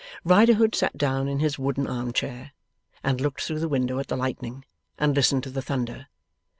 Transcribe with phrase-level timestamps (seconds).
[0.25, 2.53] Riderhood sat down in his wooden arm chair,
[3.03, 4.65] and looked through the window at the lightning,
[4.97, 6.07] and listened to the thunder.